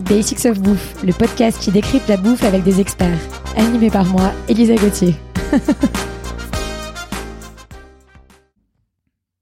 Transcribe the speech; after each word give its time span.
Basics 0.00 0.46
of 0.46 0.60
Bouffe, 0.60 1.02
le 1.04 1.12
podcast 1.12 1.60
qui 1.60 1.70
décrypte 1.70 2.08
la 2.08 2.16
bouffe 2.16 2.42
avec 2.44 2.62
des 2.62 2.80
experts. 2.80 3.18
Animé 3.56 3.90
par 3.90 4.04
moi, 4.06 4.32
Elisa 4.48 4.74
Gauthier. 4.74 5.14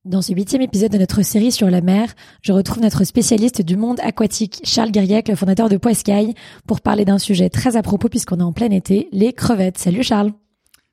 Dans 0.04 0.22
ce 0.22 0.32
huitième 0.32 0.62
épisode 0.62 0.92
de 0.92 0.98
notre 0.98 1.22
série 1.22 1.52
sur 1.52 1.70
la 1.70 1.82
mer, 1.82 2.14
je 2.40 2.52
retrouve 2.52 2.80
notre 2.80 3.04
spécialiste 3.04 3.60
du 3.60 3.76
monde 3.76 4.00
aquatique, 4.00 4.62
Charles 4.64 4.90
Guiriec, 4.90 5.28
le 5.28 5.34
fondateur 5.34 5.68
de 5.68 5.76
Poiscaille, 5.76 6.34
pour 6.66 6.80
parler 6.80 7.04
d'un 7.04 7.18
sujet 7.18 7.50
très 7.50 7.76
à 7.76 7.82
propos 7.82 8.08
puisqu'on 8.08 8.40
est 8.40 8.42
en 8.42 8.52
plein 8.52 8.70
été, 8.70 9.08
les 9.12 9.34
crevettes. 9.34 9.76
Salut 9.76 10.02
Charles. 10.02 10.32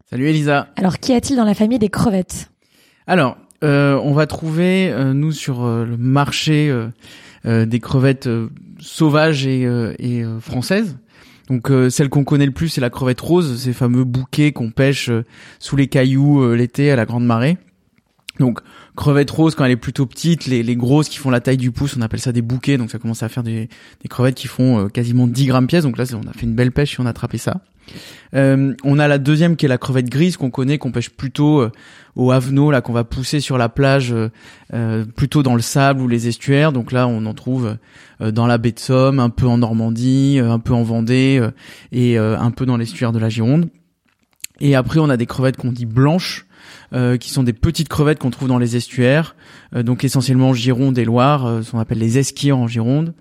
Salut 0.10 0.28
Elisa. 0.28 0.68
Alors, 0.76 1.00
qu'y 1.00 1.14
a-t-il 1.14 1.38
dans 1.38 1.46
la 1.46 1.54
famille 1.54 1.80
des 1.80 1.90
crevettes? 1.90 2.52
Alors, 3.08 3.38
on 3.66 4.14
va 4.14 4.28
trouver, 4.28 4.92
euh, 4.92 5.14
nous, 5.14 5.32
sur 5.32 5.64
euh, 5.64 5.86
le 5.86 5.98
marché 5.98 6.70
euh, 7.46 7.66
des 7.66 7.80
crevettes 7.80 8.30
sauvages 8.80 9.46
et, 9.46 10.24
françaises. 10.40 10.98
Donc 11.48 11.72
celle 11.90 12.10
qu'on 12.10 12.24
connaît 12.24 12.48
le 12.48 12.52
plus, 12.52 12.70
c'est 12.70 12.82
la 12.82 12.90
crevette 12.90 13.22
rose, 13.22 13.62
ces 13.62 13.72
fameux 13.72 14.04
bouquets 14.04 14.52
qu'on 14.52 14.72
pêche 14.72 15.12
sous 15.60 15.76
les 15.76 15.88
cailloux 15.88 16.56
l'été 16.56 16.90
à 16.90 16.96
la 16.96 17.06
grande 17.06 17.24
marée. 17.24 17.60
Donc 18.40 18.62
crevette 18.96 19.30
rose 19.30 19.54
quand 19.54 19.64
elle 19.64 19.72
est 19.72 19.76
plutôt 19.76 20.08
petite, 20.08 20.48
les, 20.48 20.76
grosses 20.76 21.08
qui 21.08 21.20
font 21.20 21.30
la 21.30 21.40
taille 21.40 21.58
du 21.58 21.70
pouce, 21.70 21.96
on 21.96 22.02
appelle 22.02 22.20
ça 22.20 22.32
des 22.32 22.42
bouquets, 22.42 22.78
donc 22.78 22.90
ça 22.90 22.98
commence 22.98 23.22
à 23.22 23.30
faire 23.30 23.44
des, 23.44 23.70
des 24.02 24.10
crevettes 24.10 24.34
qui 24.34 24.48
font 24.48 24.90
quasiment 24.90 25.28
10 25.28 25.46
grammes 25.46 25.68
pièce. 25.68 25.84
Donc 25.84 26.00
là, 26.00 26.06
on 26.16 26.28
a 26.28 26.34
fait 26.34 26.48
une 26.48 26.56
belle 26.56 26.72
pêche 26.72 26.96
et 26.96 27.04
on 27.04 27.06
a 27.06 27.12
attrapé 27.12 27.38
ça. 27.38 27.62
Euh, 28.36 28.74
on 28.84 29.00
a 29.00 29.08
la 29.08 29.18
deuxième 29.18 29.56
qui 29.56 29.66
est 29.66 29.70
la 29.70 29.78
crevette 29.78 30.10
grise 30.10 30.38
qu'on 30.38 30.50
connaît, 30.50 30.78
qu'on 30.78 30.92
pêche 30.92 31.10
plutôt 31.10 31.62
euh, 31.62 31.72
au 32.16 32.32
havenot, 32.32 32.72
là 32.72 32.82
qu'on 32.82 32.94
va 32.94 33.04
pousser 33.04 33.40
sur 33.40 33.58
la 33.58 33.70
plage, 33.70 34.14
euh, 34.74 35.06
plutôt 35.16 35.44
dans 35.44 35.56
le 35.56 35.62
sable 35.62 36.02
ou 36.02 36.08
les 36.08 36.28
estuaires. 36.28 36.72
Donc 36.72 36.92
là, 36.92 37.08
on 37.08 37.26
en 37.26 37.34
trouve 37.34 37.78
dans 38.20 38.48
la 38.48 38.58
baie 38.58 38.72
de 38.72 38.80
Somme, 38.80 39.20
un 39.20 39.30
peu 39.30 39.48
en 39.48 39.58
Normandie, 39.58 40.40
un 40.42 40.60
peu 40.60 40.74
en 40.74 40.84
Vendée 40.84 41.46
et 41.92 42.18
un 42.18 42.52
peu 42.52 42.66
dans 42.66 42.78
l'estuaire 42.78 43.12
de 43.12 43.20
la 43.20 43.28
Gironde. 43.30 43.70
Et 44.62 44.76
après, 44.76 45.00
on 45.00 45.10
a 45.10 45.18
des 45.18 45.26
crevettes 45.26 45.58
qu'on 45.58 45.74
dit 45.74 45.86
blanches, 45.86 46.46
qui 47.20 47.30
sont 47.30 47.44
des 47.44 47.52
petites 47.52 47.90
crevettes 47.90 48.20
qu'on 48.20 48.32
trouve 48.32 48.48
dans 48.48 48.58
les 48.58 48.78
estuaires, 48.78 49.36
donc 49.76 50.06
essentiellement 50.06 50.54
Gironde 50.54 50.98
et 50.98 51.04
Loire, 51.04 51.62
ce 51.64 51.72
qu'on 51.72 51.80
appelle 51.80 52.00
les 52.00 52.18
esquirs 52.18 52.58
en 52.58 52.68
Gironde. 52.68 53.14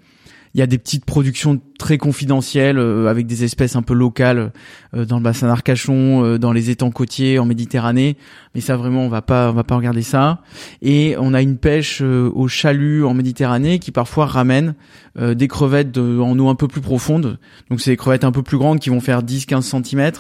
Il 0.54 0.60
y 0.60 0.62
a 0.62 0.68
des 0.68 0.78
petites 0.78 1.04
productions 1.04 1.60
très 1.78 1.98
confidentielles 1.98 2.78
euh, 2.78 3.08
avec 3.08 3.26
des 3.26 3.44
espèces 3.44 3.76
un 3.76 3.82
peu 3.82 3.94
locales 3.94 4.52
euh, 4.94 5.04
dans 5.04 5.16
le 5.16 5.22
bassin 5.22 5.48
d'Arcachon, 5.48 6.24
euh, 6.24 6.38
dans 6.38 6.52
les 6.52 6.70
étangs 6.70 6.90
côtiers 6.90 7.38
en 7.38 7.46
Méditerranée. 7.46 8.16
Mais 8.54 8.60
ça 8.60 8.76
vraiment, 8.76 9.02
on 9.04 9.08
va 9.08 9.22
pas, 9.22 9.50
on 9.50 9.54
va 9.54 9.64
pas 9.64 9.76
regarder 9.76 10.02
ça. 10.02 10.40
Et 10.82 11.16
on 11.18 11.34
a 11.34 11.42
une 11.42 11.58
pêche 11.58 12.00
au 12.00 12.46
chalut 12.46 13.04
en 13.04 13.12
Méditerranée 13.12 13.80
qui 13.80 13.90
parfois 13.90 14.26
ramène 14.26 14.74
des 15.18 15.48
crevettes 15.48 15.96
en 15.98 16.38
eau 16.38 16.48
un 16.48 16.54
peu 16.54 16.68
plus 16.68 16.80
profonde. 16.80 17.38
Donc 17.68 17.80
c'est 17.80 17.90
des 17.90 17.96
crevettes 17.96 18.22
un 18.22 18.30
peu 18.30 18.42
plus 18.42 18.56
grandes 18.56 18.78
qui 18.78 18.90
vont 18.90 19.00
faire 19.00 19.24
10-15 19.24 19.82
cm, 19.82 20.12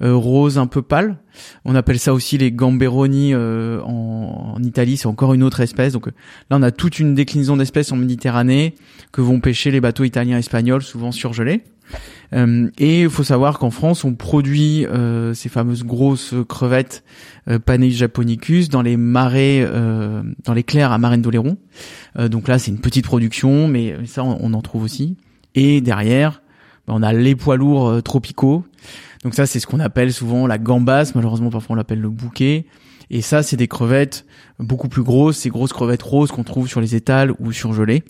roses 0.00 0.58
un 0.58 0.66
peu 0.66 0.82
pâles. 0.82 1.16
On 1.64 1.76
appelle 1.76 2.00
ça 2.00 2.12
aussi 2.12 2.38
les 2.38 2.50
gamberoni 2.50 3.36
en, 3.36 4.54
en, 4.56 4.62
Italie. 4.64 4.96
C'est 4.96 5.06
encore 5.06 5.34
une 5.34 5.44
autre 5.44 5.60
espèce. 5.60 5.92
Donc 5.92 6.06
là, 6.06 6.12
on 6.50 6.62
a 6.62 6.72
toute 6.72 6.98
une 6.98 7.14
déclinaison 7.14 7.56
d'espèces 7.56 7.92
en 7.92 7.96
Méditerranée 7.96 8.74
que 9.12 9.20
vont 9.20 9.38
pêcher 9.38 9.70
les 9.70 9.80
bateaux 9.80 10.04
italiens 10.04 10.36
et 10.36 10.40
espagnols, 10.40 10.82
souvent 10.82 11.05
Euh, 12.32 12.68
et 12.78 13.02
il 13.02 13.10
faut 13.10 13.22
savoir 13.22 13.58
qu'en 13.58 13.70
France, 13.70 14.04
on 14.04 14.14
produit 14.14 14.86
euh, 14.86 15.34
ces 15.34 15.48
fameuses 15.48 15.84
grosses 15.84 16.34
crevettes 16.48 17.04
euh, 17.48 17.58
japonicus 17.90 18.68
dans 18.68 18.82
les 18.82 18.96
marais, 18.96 19.60
euh, 19.60 20.22
dans 20.44 20.54
les 20.54 20.62
clairs 20.62 20.92
à 20.92 20.98
Marine 20.98 21.22
d'Oléron. 21.22 21.56
Euh, 22.18 22.28
donc 22.28 22.48
là, 22.48 22.58
c'est 22.58 22.70
une 22.70 22.80
petite 22.80 23.04
production, 23.04 23.68
mais 23.68 23.96
ça, 24.06 24.24
on, 24.24 24.52
en 24.52 24.62
trouve 24.62 24.82
aussi. 24.82 25.16
Et 25.54 25.80
derrière, 25.80 26.42
ben, 26.86 26.94
on 26.96 27.02
a 27.02 27.12
les 27.12 27.36
poids 27.36 27.56
lourds 27.56 28.02
tropicaux. 28.02 28.64
Donc 29.22 29.34
ça, 29.34 29.46
c'est 29.46 29.60
ce 29.60 29.66
qu'on 29.66 29.80
appelle 29.80 30.12
souvent 30.12 30.46
la 30.46 30.58
gambasse. 30.58 31.14
Malheureusement, 31.14 31.50
parfois 31.50 31.74
on 31.74 31.76
l'appelle 31.76 32.00
le 32.00 32.10
bouquet. 32.10 32.66
Et 33.10 33.22
ça, 33.22 33.42
c'est 33.42 33.56
des 33.56 33.68
crevettes 33.68 34.26
beaucoup 34.58 34.88
plus 34.88 35.02
grosses, 35.02 35.38
ces 35.38 35.48
grosses 35.48 35.72
crevettes 35.72 36.02
roses 36.02 36.32
qu'on 36.32 36.42
trouve 36.42 36.68
sur 36.68 36.80
les 36.80 36.96
étals 36.96 37.32
ou 37.38 37.52
surgelées. 37.52 38.02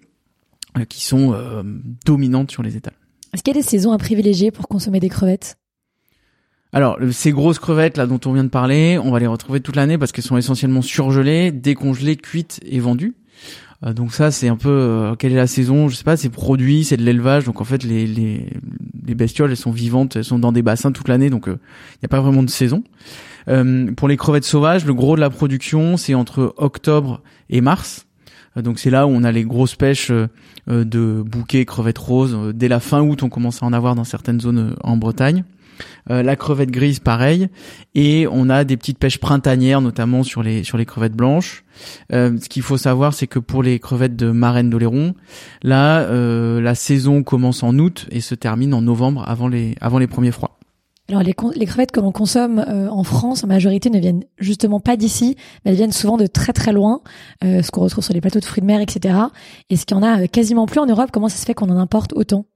Euh, 0.76 0.84
qui 0.84 1.02
sont 1.02 1.32
euh, 1.32 1.62
dominantes 2.04 2.50
sur 2.50 2.62
les 2.62 2.76
étals. 2.76 2.94
Est-ce 3.32 3.42
qu'il 3.42 3.54
y 3.54 3.58
a 3.58 3.60
des 3.60 3.66
saisons 3.66 3.92
à 3.92 3.98
privilégier 3.98 4.50
pour 4.50 4.68
consommer 4.68 5.00
des 5.00 5.08
crevettes? 5.08 5.58
Alors, 6.72 6.98
ces 7.12 7.32
grosses 7.32 7.58
crevettes 7.58 7.96
là 7.96 8.06
dont 8.06 8.20
on 8.26 8.32
vient 8.32 8.44
de 8.44 8.50
parler, 8.50 8.98
on 9.02 9.10
va 9.10 9.18
les 9.18 9.26
retrouver 9.26 9.60
toute 9.60 9.76
l'année 9.76 9.96
parce 9.96 10.12
qu'elles 10.12 10.24
sont 10.24 10.36
essentiellement 10.36 10.82
surgelées, 10.82 11.52
décongelées, 11.52 12.16
cuites 12.16 12.60
et 12.66 12.80
vendues. 12.80 13.14
Euh, 13.84 13.92
donc 13.92 14.12
ça, 14.12 14.30
c'est 14.30 14.48
un 14.48 14.56
peu 14.56 15.14
quelle 15.18 15.32
est 15.32 15.36
la 15.36 15.46
saison? 15.46 15.88
Je 15.88 15.96
sais 15.96 16.04
pas. 16.04 16.16
C'est 16.16 16.28
produit, 16.28 16.84
c'est 16.84 16.96
de 16.96 17.02
l'élevage. 17.02 17.44
Donc 17.44 17.60
en 17.60 17.64
fait, 17.64 17.82
les, 17.82 18.06
les, 18.06 18.50
les 19.06 19.14
bestioles, 19.14 19.50
elles 19.50 19.56
sont 19.56 19.70
vivantes, 19.70 20.16
elles 20.16 20.24
sont 20.24 20.38
dans 20.38 20.52
des 20.52 20.62
bassins 20.62 20.92
toute 20.92 21.08
l'année. 21.08 21.30
Donc 21.30 21.44
il 21.46 21.52
n'y 21.52 22.06
a 22.06 22.08
pas 22.08 22.20
vraiment 22.20 22.42
de 22.42 22.50
saison. 22.50 22.82
pour 23.96 24.08
les 24.08 24.16
crevettes 24.16 24.44
sauvages, 24.44 24.84
le 24.84 24.94
gros 24.94 25.16
de 25.16 25.20
la 25.20 25.30
production, 25.30 25.96
c'est 25.96 26.14
entre 26.14 26.54
octobre 26.58 27.22
et 27.48 27.60
mars. 27.60 28.05
Euh, 28.56 28.62
donc 28.62 28.78
c'est 28.78 28.90
là 28.90 29.06
où 29.06 29.10
on 29.10 29.24
a 29.24 29.32
les 29.32 29.44
grosses 29.44 29.74
pêches 29.74 30.10
euh, 30.10 30.28
euh, 30.68 30.84
de 30.84 31.22
bouquets, 31.24 31.64
crevettes 31.64 31.98
roses. 31.98 32.36
Dès 32.54 32.68
la 32.68 32.80
fin 32.80 33.02
août, 33.02 33.22
on 33.22 33.28
commence 33.28 33.62
à 33.62 33.66
en 33.66 33.72
avoir 33.72 33.94
dans 33.94 34.04
certaines 34.04 34.40
zones 34.40 34.76
en 34.82 34.96
Bretagne. 34.96 35.44
la 36.08 36.36
crevette 36.36 36.70
grise, 36.70 37.00
pareil. 37.00 37.48
Et 37.94 38.26
on 38.30 38.48
a 38.48 38.64
des 38.64 38.76
petites 38.76 38.98
pêches 38.98 39.18
printanières, 39.18 39.80
notamment 39.80 40.22
sur 40.22 40.42
les 40.42 40.64
sur 40.64 40.78
les 40.78 40.86
crevettes 40.86 41.14
blanches. 41.14 41.64
ce 42.10 42.48
qu'il 42.48 42.62
faut 42.62 42.78
savoir, 42.78 43.12
c'est 43.12 43.26
que 43.26 43.38
pour 43.38 43.62
les 43.62 43.78
crevettes 43.78 44.16
de 44.16 44.30
Marraine 44.30 44.70
d'Oléron, 44.70 45.14
là, 45.62 46.08
la 46.60 46.74
saison 46.74 47.22
commence 47.22 47.62
en 47.62 47.78
août 47.78 48.06
et 48.10 48.20
se 48.20 48.34
termine 48.34 48.72
en 48.72 48.82
novembre, 48.82 49.24
avant 49.26 49.48
les 49.48 49.74
avant 49.80 49.98
les 49.98 50.06
premiers 50.06 50.32
froids. 50.32 50.55
Alors 51.08 51.22
les, 51.22 51.34
crevettes 51.34 51.92
que 51.92 52.00
l'on 52.00 52.10
consomme 52.10 52.58
euh, 52.58 52.88
en 52.88 53.04
France, 53.04 53.44
en 53.44 53.46
majorité, 53.46 53.90
ne 53.90 54.00
viennent 54.00 54.24
justement 54.38 54.80
pas 54.80 54.96
d'ici, 54.96 55.36
mais 55.64 55.70
elles 55.70 55.76
viennent 55.76 55.92
souvent 55.92 56.16
de 56.16 56.26
très 56.26 56.52
très 56.52 56.72
loin, 56.72 57.00
euh, 57.44 57.62
ce 57.62 57.70
qu'on 57.70 57.82
retrouve 57.82 58.02
sur 58.02 58.12
les 58.12 58.20
plateaux 58.20 58.40
de 58.40 58.44
fruits 58.44 58.60
de 58.60 58.66
mer, 58.66 58.80
etc. 58.80 59.14
Et 59.70 59.76
ce 59.76 59.86
qu'il 59.86 59.96
y 59.96 60.00
en 60.00 60.02
a 60.02 60.22
euh, 60.22 60.26
quasiment 60.26 60.66
plus 60.66 60.80
en 60.80 60.86
Europe, 60.86 61.10
comment 61.12 61.28
ça 61.28 61.36
se 61.36 61.46
fait 61.46 61.54
qu'on 61.54 61.70
en 61.70 61.78
importe 61.78 62.12
autant? 62.14 62.46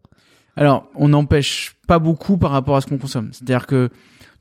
Alors, 0.57 0.89
on 0.97 1.09
n'empêche 1.09 1.77
pas 1.87 2.01
beaucoup 2.01 2.39
par 2.39 2.51
rapport 2.51 2.75
à 2.75 2.81
ce 2.81 2.89
qu'on 2.89 2.99
consomme. 2.99 3.31
C'est-à-dire 3.33 3.69
que 3.69 3.89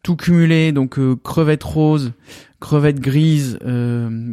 tout 0.01 0.15
cumulé, 0.15 0.71
donc 0.71 0.97
crevettes 1.21 1.63
roses, 1.63 2.13
crevettes 2.59 2.99
grises, 2.99 3.59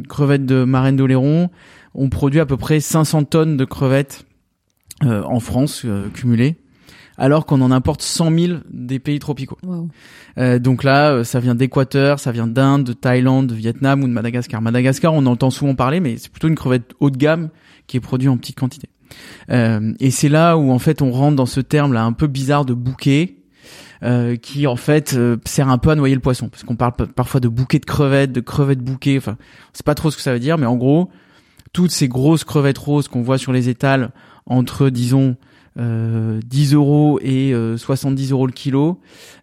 crevettes 0.09 0.45
de 0.45 0.63
marraine 0.63 0.95
d'Oléron, 0.95 1.49
on 1.93 2.09
produit 2.09 2.39
à 2.39 2.45
peu 2.45 2.57
près 2.57 2.79
500 2.79 3.25
tonnes 3.25 3.57
de 3.57 3.65
crevettes 3.65 4.25
en 5.03 5.39
France 5.39 5.85
cumulées 6.13 6.57
alors 7.17 7.45
qu'on 7.45 7.61
en 7.61 7.71
importe 7.71 8.01
100 8.01 8.37
000 8.37 8.59
des 8.69 8.99
pays 8.99 9.19
tropicaux. 9.19 9.57
Euh, 10.37 10.59
donc 10.59 10.83
là, 10.83 11.11
euh, 11.11 11.23
ça 11.23 11.39
vient 11.39 11.55
d'Équateur, 11.55 12.19
ça 12.19 12.31
vient 12.31 12.47
d'Inde, 12.47 12.83
de 12.83 12.93
Thaïlande, 12.93 13.47
de 13.47 13.55
Vietnam 13.55 14.03
ou 14.03 14.07
de 14.07 14.13
Madagascar. 14.13 14.61
Madagascar, 14.61 15.13
on 15.13 15.25
entend 15.25 15.49
souvent 15.49 15.75
parler, 15.75 15.99
mais 15.99 16.17
c'est 16.17 16.31
plutôt 16.31 16.47
une 16.47 16.55
crevette 16.55 16.93
haut 16.99 17.09
de 17.09 17.17
gamme 17.17 17.49
qui 17.87 17.97
est 17.97 18.01
produite 18.01 18.29
en 18.29 18.37
petite 18.37 18.59
quantité. 18.59 18.89
Euh, 19.49 19.93
et 19.99 20.11
c'est 20.11 20.29
là 20.29 20.57
où 20.57 20.71
en 20.71 20.79
fait 20.79 21.01
on 21.01 21.11
rentre 21.11 21.35
dans 21.35 21.45
ce 21.45 21.61
terme 21.61 21.93
là 21.93 22.03
un 22.03 22.13
peu 22.13 22.27
bizarre 22.27 22.65
de 22.65 22.73
bouquet. 22.73 23.35
Euh, 24.03 24.35
qui 24.35 24.67
en 24.67 24.75
fait 24.75 25.15
euh, 25.15 25.37
sert 25.45 25.69
un 25.69 25.79
peu 25.79 25.89
à 25.89 25.95
noyer 25.95 26.13
le 26.13 26.21
poisson 26.21 26.49
parce 26.49 26.63
qu'on 26.63 26.75
parle 26.75 26.93
parfois 27.15 27.39
de 27.39 27.47
bouquet 27.47 27.79
de 27.79 27.85
crevettes, 27.85 28.31
de 28.31 28.41
crevettes 28.41 28.83
bouquet, 28.83 29.17
enfin 29.17 29.37
c'est 29.73 29.83
pas 29.83 29.95
trop 29.95 30.11
ce 30.11 30.17
que 30.17 30.21
ça 30.21 30.31
veut 30.31 30.39
dire, 30.39 30.59
mais 30.59 30.67
en 30.67 30.75
gros 30.75 31.09
toutes 31.73 31.89
ces 31.89 32.07
grosses 32.07 32.43
crevettes 32.43 32.77
roses 32.77 33.07
qu'on 33.07 33.23
voit 33.23 33.39
sur 33.39 33.51
les 33.51 33.69
étals 33.69 34.11
entre 34.45 34.91
disons 34.91 35.35
euh, 35.77 36.39
10 36.45 36.73
euros 36.73 37.19
et 37.21 37.53
70 37.77 38.31
euh, 38.31 38.33
euros 38.33 38.47
le 38.47 38.53
kilo, 38.53 38.99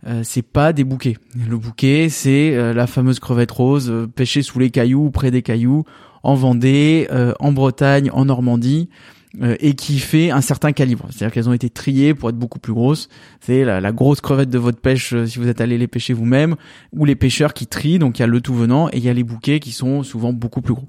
euh, 0.07 0.23
c'est 0.25 0.43
pas 0.43 0.73
des 0.73 0.85
bouquets. 0.85 1.17
Le 1.49 1.57
bouquet, 1.57 2.09
c'est 2.09 2.57
euh, 2.57 2.73
la 2.75 2.87
fameuse 2.87 3.21
crevette 3.21 3.51
rose 3.51 3.93
pêchée 4.15 4.43
sous 4.43 4.59
les 4.59 4.71
cailloux, 4.71 5.11
près 5.11 5.31
des 5.31 5.43
cailloux, 5.43 5.85
en 6.23 6.35
Vendée, 6.35 7.07
en 7.39 7.53
Bretagne, 7.53 8.11
en 8.11 8.25
Normandie. 8.25 8.89
et 9.59 9.75
qui 9.75 9.99
fait 9.99 10.31
un 10.31 10.41
certain 10.41 10.71
calibre. 10.73 11.07
C'est-à-dire 11.11 11.35
qu'elles 11.35 11.49
ont 11.49 11.53
été 11.53 11.69
triées 11.69 12.15
pour 12.15 12.31
être 12.31 12.37
beaucoup 12.37 12.61
plus 12.61 12.73
grosses. 12.73 13.09
C'est 13.41 13.65
la, 13.65 13.81
la, 13.81 13.91
grosse 13.91 14.21
crevette 14.21 14.49
de 14.49 14.59
votre 14.59 14.81
pêche 14.81 15.13
si 15.27 15.41
vous 15.41 15.49
êtes 15.49 15.61
allé 15.61 15.77
les 15.77 15.89
pêcher 15.89 16.15
vous-même, 16.15 16.55
ou 16.93 17.05
les 17.05 17.17
pêcheurs 17.17 17.53
qui 17.53 17.67
trient. 17.67 17.99
Donc 17.99 18.19
il 18.19 18.23
y 18.23 18.25
a 18.25 18.29
le 18.29 18.41
tout 18.41 18.55
venant 18.55 18.89
et 18.89 18.99
il 18.99 19.05
y 19.05 19.09
a 19.09 19.13
les 19.13 19.25
bouquets 19.25 19.59
qui 19.59 19.73
sont 19.73 20.05
souvent 20.05 20.33
beaucoup 20.33 20.63
plus 20.63 20.75
gros. 20.75 20.89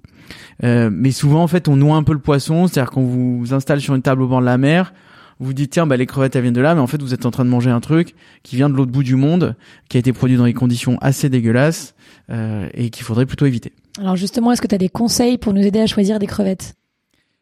mais 0.61 1.11
souvent 1.11 1.43
en 1.43 1.47
fait 1.47 1.67
on 1.67 1.75
noie 1.75 1.97
un 1.97 2.03
peu 2.03 2.13
le 2.13 2.19
poisson, 2.19 2.67
c'est-à-dire 2.67 2.91
qu'on 2.91 3.05
vous 3.05 3.53
installe 3.53 3.81
sur 3.81 3.95
une 3.95 4.03
table 4.03 4.21
au 4.21 4.27
bord 4.27 4.41
de 4.41 4.45
la 4.45 4.59
mer, 4.59 4.93
vous 5.39 5.53
dites 5.53 5.71
tiens 5.71 5.85
bah 5.85 5.97
les 5.97 6.05
crevettes 6.05 6.35
elles 6.35 6.41
viennent 6.41 6.53
de 6.53 6.61
là 6.61 6.75
mais 6.75 6.81
en 6.81 6.87
fait 6.87 7.01
vous 7.01 7.13
êtes 7.13 7.25
en 7.25 7.31
train 7.31 7.45
de 7.45 7.49
manger 7.49 7.69
un 7.69 7.79
truc 7.79 8.15
qui 8.43 8.55
vient 8.55 8.69
de 8.69 8.75
l'autre 8.75 8.91
bout 8.91 9.03
du 9.03 9.15
monde 9.15 9.55
qui 9.89 9.97
a 9.97 9.99
été 9.99 10.13
produit 10.13 10.37
dans 10.37 10.45
des 10.45 10.53
conditions 10.53 10.97
assez 11.01 11.29
dégueulasses 11.29 11.95
euh, 12.29 12.69
et 12.73 12.89
qu'il 12.89 13.03
faudrait 13.03 13.25
plutôt 13.25 13.45
éviter. 13.45 13.73
Alors 13.99 14.15
justement 14.15 14.51
est-ce 14.51 14.61
que 14.61 14.67
tu 14.67 14.75
as 14.75 14.79
des 14.79 14.89
conseils 14.89 15.37
pour 15.37 15.53
nous 15.53 15.61
aider 15.61 15.79
à 15.79 15.87
choisir 15.87 16.19
des 16.19 16.27
crevettes? 16.27 16.75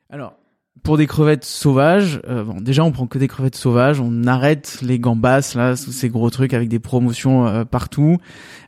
Alors 0.09 0.33
pour 0.83 0.97
des 0.97 1.07
crevettes 1.07 1.45
sauvages, 1.45 2.21
euh, 2.27 2.43
bon, 2.43 2.59
déjà 2.59 2.83
on 2.83 2.91
prend 2.91 3.07
que 3.07 3.17
des 3.17 3.29
crevettes 3.29 3.55
sauvages, 3.55 4.01
on 4.01 4.25
arrête 4.25 4.79
les 4.81 4.99
gambas 4.99 5.53
là, 5.55 5.77
ces 5.77 6.09
gros 6.09 6.29
trucs 6.29 6.53
avec 6.53 6.67
des 6.67 6.79
promotions 6.79 7.47
euh, 7.47 7.63
partout, 7.63 8.17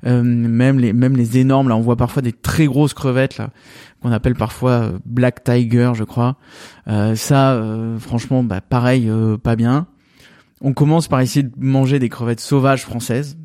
euh, 0.05 0.23
même 0.23 0.79
les 0.79 0.93
même 0.93 1.17
les 1.17 1.37
énormes 1.37 1.67
là, 1.67 1.75
on 1.75 1.81
voit 1.81 1.97
parfois 1.97 2.21
des 2.21 2.31
très 2.31 2.65
grosses 2.65 2.93
crevettes 2.93 3.37
là 3.37 3.49
qu'on 4.01 4.13
appelle 4.13 4.35
parfois 4.35 4.93
black 5.05 5.43
tiger, 5.43 5.91
je 5.95 6.03
crois. 6.03 6.37
ça, 7.15 7.59
franchement, 7.97 8.43
bah, 8.43 8.61
pareil, 8.61 9.11
pas 9.41 9.55
bien. 9.55 9.87
On 10.61 10.73
commence 10.73 11.07
par 11.07 11.21
essayer 11.21 11.41
de 11.41 11.53
manger 11.57 11.97
des 11.97 12.09
crevettes 12.09 12.39
sauvages 12.39 12.83
françaises 12.83 13.35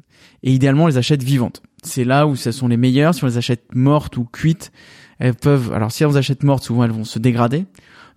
et 0.43 0.53
idéalement 0.53 0.85
on 0.85 0.87
les 0.89 0.99
achète 0.99 1.23
vivantes. 1.23 1.63
C'est 1.83 2.05
là 2.05 2.27
où 2.27 2.37
ça 2.37 2.53
sont 2.53 2.69
les 2.69 2.77
meilleures. 2.77 3.15
Si 3.15 3.25
on 3.25 3.27
les 3.27 3.39
achète 3.39 3.75
mortes 3.75 4.19
ou 4.19 4.25
cuites, 4.25 4.71
elles 5.19 5.35
peuvent. 5.35 5.73
Alors 5.73 5.93
si 5.93 6.05
on 6.05 6.11
les 6.11 6.19
achète 6.19 6.43
mortes, 6.43 6.65
souvent 6.65 6.85
elles 6.85 6.91
vont 6.91 7.05
se 7.05 7.19
dégrader. 7.19 7.65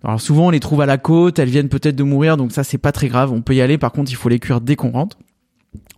Alors 0.04 0.20
souvent 0.20 0.48
on 0.48 0.50
les 0.50 0.60
trouve 0.60 0.82
à 0.82 0.86
la 0.86 0.98
côte, 0.98 1.38
elles 1.38 1.48
viennent 1.48 1.70
peut-être 1.70 1.96
de 1.96 2.02
mourir, 2.02 2.36
donc 2.36 2.52
ça 2.52 2.62
c'est 2.62 2.78
pas 2.78 2.92
très 2.92 3.08
grave. 3.08 3.32
On 3.32 3.42
peut 3.42 3.54
y 3.54 3.60
aller. 3.60 3.78
Par 3.78 3.92
contre, 3.92 4.10
il 4.10 4.16
faut 4.16 4.28
les 4.28 4.38
cuire 4.38 4.60
dès 4.60 4.76
qu'on 4.76 4.90
rentre. 4.90 5.18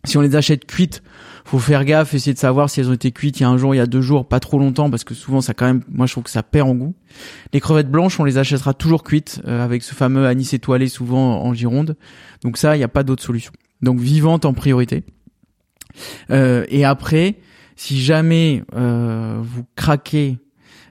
Si 0.04 0.16
on 0.16 0.20
les 0.20 0.36
achète 0.36 0.66
cuites, 0.66 1.02
faut 1.44 1.58
faire 1.58 1.84
gaffe, 1.84 2.14
essayer 2.14 2.32
de 2.32 2.38
savoir 2.38 2.70
si 2.70 2.78
elles 2.78 2.88
ont 2.88 2.94
été 2.94 3.10
cuites 3.10 3.40
il 3.40 3.42
y 3.42 3.46
a 3.46 3.48
un 3.48 3.58
jour, 3.58 3.74
il 3.74 3.78
y 3.78 3.80
a 3.80 3.86
deux 3.86 4.00
jours, 4.00 4.28
pas 4.28 4.38
trop 4.38 4.58
longtemps, 4.58 4.88
parce 4.88 5.02
que 5.02 5.14
souvent 5.14 5.40
ça 5.40 5.52
quand 5.52 5.66
même, 5.66 5.82
moi 5.88 6.06
je 6.06 6.12
trouve 6.12 6.24
que 6.24 6.30
ça 6.30 6.44
perd 6.44 6.68
en 6.68 6.74
goût. 6.74 6.94
Les 7.52 7.60
crevettes 7.60 7.90
blanches, 7.90 8.20
on 8.20 8.24
les 8.24 8.38
achètera 8.38 8.72
toujours 8.72 9.02
cuites 9.02 9.42
euh, 9.46 9.64
avec 9.64 9.82
ce 9.82 9.94
fameux 9.94 10.26
anis 10.26 10.54
étoilé 10.54 10.88
souvent 10.88 11.42
en 11.42 11.52
Gironde. 11.54 11.96
Donc 12.42 12.56
ça, 12.56 12.76
il 12.76 12.78
n'y 12.78 12.84
a 12.84 12.88
pas 12.88 13.02
d'autre 13.02 13.24
solution. 13.24 13.52
Donc 13.82 13.98
vivante 13.98 14.44
en 14.44 14.54
priorité. 14.54 15.02
Euh, 16.30 16.64
et 16.68 16.84
après, 16.84 17.36
si 17.74 18.00
jamais 18.00 18.62
euh, 18.76 19.40
vous 19.42 19.64
craquez 19.74 20.38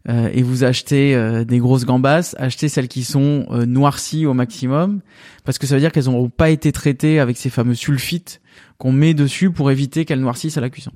euh, 0.07 0.29
et 0.33 0.43
vous 0.43 0.63
achetez 0.63 1.15
euh, 1.15 1.43
des 1.43 1.57
grosses 1.57 1.85
gambas, 1.85 2.35
achetez 2.37 2.69
celles 2.69 2.87
qui 2.87 3.03
sont 3.03 3.45
euh, 3.49 3.65
noircies 3.65 4.25
au 4.25 4.33
maximum, 4.33 5.01
parce 5.43 5.57
que 5.57 5.65
ça 5.65 5.75
veut 5.75 5.81
dire 5.81 5.91
qu'elles 5.91 6.05
n'auront 6.05 6.29
pas 6.29 6.49
été 6.49 6.71
traitées 6.71 7.19
avec 7.19 7.37
ces 7.37 7.49
fameux 7.49 7.73
sulfites 7.73 8.41
qu'on 8.77 8.91
met 8.91 9.13
dessus 9.13 9.51
pour 9.51 9.71
éviter 9.71 10.05
qu'elles 10.05 10.19
noircissent 10.19 10.57
à 10.57 10.61
la 10.61 10.69
cuisson. 10.69 10.91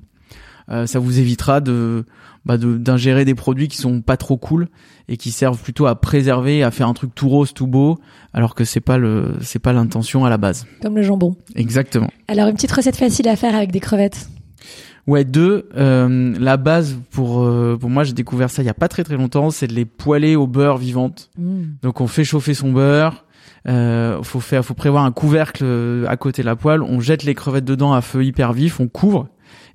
ça 0.68 0.98
vous 0.98 1.18
évitera 1.18 1.60
de 1.60 2.04
bah 2.44 2.56
d'ingérer 2.56 3.24
des 3.24 3.34
produits 3.34 3.68
qui 3.68 3.76
sont 3.76 4.00
pas 4.00 4.16
trop 4.16 4.36
cool 4.36 4.68
et 5.08 5.16
qui 5.16 5.30
servent 5.30 5.60
plutôt 5.60 5.86
à 5.86 6.00
préserver, 6.00 6.62
à 6.62 6.70
faire 6.70 6.88
un 6.88 6.94
truc 6.94 7.14
tout 7.14 7.28
rose, 7.28 7.52
tout 7.52 7.66
beau, 7.66 7.98
alors 8.32 8.54
que 8.54 8.64
c'est 8.64 8.80
pas 8.80 8.96
le 8.96 9.34
c'est 9.40 9.58
pas 9.58 9.72
l'intention 9.72 10.24
à 10.24 10.30
la 10.30 10.36
base. 10.36 10.66
Comme 10.82 10.96
le 10.96 11.02
jambon. 11.02 11.36
Exactement. 11.54 12.10
Alors 12.28 12.48
une 12.48 12.54
petite 12.54 12.72
recette 12.72 12.96
facile 12.96 13.28
à 13.28 13.36
faire 13.36 13.54
avec 13.54 13.72
des 13.72 13.80
crevettes. 13.80 14.28
Ouais, 15.06 15.24
deux. 15.24 15.68
Euh, 15.76 16.34
la 16.38 16.56
base 16.56 16.98
pour 17.10 17.42
euh, 17.42 17.76
pour 17.80 17.90
moi, 17.90 18.04
j'ai 18.04 18.12
découvert 18.12 18.50
ça 18.50 18.62
il 18.62 18.66
y 18.66 18.70
a 18.70 18.74
pas 18.74 18.88
très 18.88 19.04
très 19.04 19.16
longtemps, 19.16 19.50
c'est 19.50 19.66
de 19.66 19.74
les 19.74 19.84
poêler 19.84 20.36
au 20.36 20.46
beurre 20.46 20.78
vivante. 20.78 21.30
Mmh. 21.38 21.62
Donc 21.82 22.00
on 22.00 22.06
fait 22.06 22.24
chauffer 22.24 22.54
son 22.54 22.72
beurre. 22.72 23.24
Euh, 23.68 24.22
faut 24.22 24.40
faire, 24.40 24.64
faut 24.64 24.74
prévoir 24.74 25.04
un 25.04 25.12
couvercle 25.12 25.64
euh, 25.64 26.06
à 26.08 26.16
côté 26.16 26.42
de 26.42 26.46
la 26.46 26.56
poêle. 26.56 26.82
On 26.82 27.00
jette 27.00 27.24
les 27.24 27.34
crevettes 27.34 27.64
dedans 27.64 27.92
à 27.92 28.00
feu 28.00 28.24
hyper 28.24 28.52
vif, 28.52 28.80
on 28.80 28.88
couvre 28.88 29.28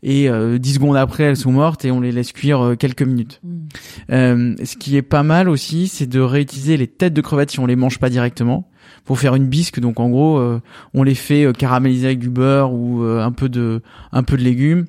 et 0.03 0.29
euh, 0.29 0.57
10 0.59 0.75
secondes 0.75 0.95
après 0.95 1.23
elles 1.23 1.37
sont 1.37 1.51
mortes 1.51 1.83
et 1.83 1.91
on 1.91 1.99
les 1.99 2.11
laisse 2.11 2.31
cuire 2.31 2.61
euh, 2.61 2.75
quelques 2.75 3.01
minutes. 3.01 3.41
Mmh. 3.43 3.49
Euh, 4.11 4.55
ce 4.63 4.77
qui 4.77 4.95
est 4.95 5.01
pas 5.01 5.23
mal 5.23 5.49
aussi, 5.49 5.87
c'est 5.87 6.07
de 6.07 6.19
réutiliser 6.19 6.77
les 6.77 6.87
têtes 6.87 7.13
de 7.13 7.21
crevettes 7.21 7.51
si 7.51 7.59
on 7.59 7.65
les 7.65 7.75
mange 7.75 7.99
pas 7.99 8.09
directement 8.09 8.69
pour 9.03 9.19
faire 9.19 9.35
une 9.35 9.47
bisque. 9.47 9.79
Donc 9.79 9.99
en 9.99 10.09
gros, 10.09 10.41
on 10.93 11.03
les 11.03 11.15
fait 11.15 11.47
caraméliser 11.57 12.07
avec 12.07 12.19
du 12.19 12.29
beurre 12.29 12.73
ou 12.73 13.03
un 13.03 13.31
peu 13.31 13.49
de 13.49 13.81
un 14.11 14.23
peu 14.23 14.37
de 14.37 14.43
légumes 14.43 14.85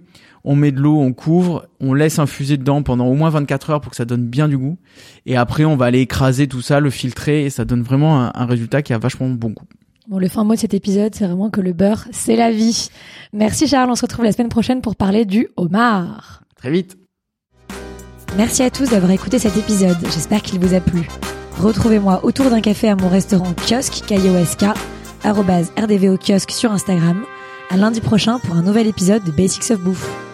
on 0.47 0.55
met 0.55 0.71
de 0.71 0.81
l'eau, 0.81 0.99
on 1.01 1.13
couvre, 1.13 1.67
on 1.81 1.93
laisse 1.93 2.21
infuser 2.21 2.57
dedans 2.57 2.83
pendant 2.83 3.07
au 3.07 3.15
moins 3.15 3.31
24 3.31 3.71
heures 3.71 3.81
pour 3.81 3.91
que 3.91 3.97
ça 3.97 4.05
donne 4.05 4.27
bien 4.27 4.47
du 4.47 4.57
goût. 4.57 4.79
Et 5.27 5.37
après, 5.37 5.65
on 5.65 5.77
va 5.77 5.87
aller 5.87 6.01
écraser 6.01 6.47
tout 6.47 6.63
ça, 6.63 6.79
le 6.79 6.89
filtrer, 6.89 7.45
et 7.45 7.51
ça 7.51 7.65
donne 7.65 7.83
vraiment 7.83 8.31
un, 8.33 8.47
résultat 8.47 8.81
qui 8.81 8.93
a 8.93 8.99
vachement 8.99 9.29
bon 9.29 9.51
goût. 9.51 9.67
Bon, 10.09 10.19
le 10.19 10.29
fin 10.29 10.45
mot 10.45 10.55
de 10.55 10.61
cet 10.61 10.73
épisode, 10.73 11.17
c'est 11.17 11.27
vraiment 11.27 11.51
que 11.51 11.61
le 11.61 11.73
beurre, 11.73 12.07
c'est 12.13 12.37
la 12.37 12.53
vie. 12.53 12.91
Merci 13.33 13.67
Charles, 13.67 13.91
on 13.91 13.97
se 13.97 14.03
retrouve 14.03 14.25
la 14.25 14.31
semaine 14.31 14.49
prochaine 14.49 14.81
pour 14.81 14.95
parler 14.95 15.25
du 15.25 15.49
homard. 15.57 16.45
Très 16.55 16.71
vite. 16.71 16.97
Merci 18.37 18.63
à 18.63 18.71
tous 18.71 18.91
d'avoir 18.91 19.11
écouté 19.11 19.41
cet 19.41 19.57
épisode, 19.57 19.97
j'espère 20.05 20.43
qu'il 20.43 20.61
vous 20.61 20.75
a 20.75 20.81
plu. 20.81 21.09
Retrouvez-moi 21.59 22.25
autour 22.25 22.51
d'un 22.51 22.61
café 22.61 22.89
à 22.89 22.95
mon 22.95 23.09
restaurant 23.09 23.53
kiosque, 23.55 24.05
k 24.07 24.15
rdvo 25.25 26.17
kiosque 26.19 26.53
sur 26.53 26.71
Instagram. 26.71 27.25
À 27.69 27.77
lundi 27.77 28.01
prochain 28.01 28.39
pour 28.39 28.55
un 28.55 28.63
nouvel 28.63 28.87
épisode 28.87 29.25
de 29.25 29.33
Basics 29.33 29.73
of 29.73 29.81
Bouffe. 29.81 30.26